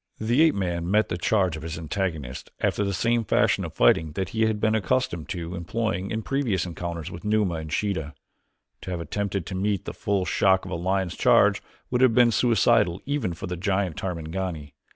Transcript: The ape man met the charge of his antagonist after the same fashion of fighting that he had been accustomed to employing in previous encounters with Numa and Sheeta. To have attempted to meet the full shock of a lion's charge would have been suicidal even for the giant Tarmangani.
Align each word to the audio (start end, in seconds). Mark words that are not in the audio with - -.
The 0.17 0.41
ape 0.41 0.55
man 0.55 0.89
met 0.89 1.09
the 1.09 1.15
charge 1.19 1.55
of 1.55 1.61
his 1.61 1.77
antagonist 1.77 2.49
after 2.59 2.83
the 2.83 2.91
same 2.91 3.23
fashion 3.23 3.63
of 3.63 3.75
fighting 3.75 4.13
that 4.13 4.29
he 4.29 4.47
had 4.47 4.59
been 4.59 4.73
accustomed 4.73 5.29
to 5.29 5.53
employing 5.53 6.09
in 6.09 6.23
previous 6.23 6.65
encounters 6.65 7.11
with 7.11 7.23
Numa 7.23 7.53
and 7.57 7.71
Sheeta. 7.71 8.15
To 8.81 8.89
have 8.89 8.99
attempted 8.99 9.45
to 9.45 9.53
meet 9.53 9.85
the 9.85 9.93
full 9.93 10.25
shock 10.25 10.65
of 10.65 10.71
a 10.71 10.75
lion's 10.75 11.15
charge 11.15 11.61
would 11.91 12.01
have 12.01 12.15
been 12.15 12.31
suicidal 12.31 12.99
even 13.05 13.35
for 13.35 13.45
the 13.45 13.55
giant 13.55 13.95
Tarmangani. 13.97 14.73